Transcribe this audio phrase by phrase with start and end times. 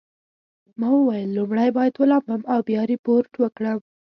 [0.79, 3.79] ما وویل لومړی باید ولامبم او بیا ریپورټ ورکړم.